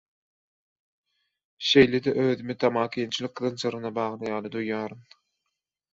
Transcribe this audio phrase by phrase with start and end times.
[1.71, 5.05] Şeýle-de özümi tamakinçilik zynjyryna bagly ýaly duýýaryn.